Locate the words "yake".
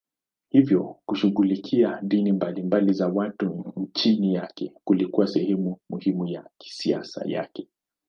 4.33-4.73, 7.25-7.67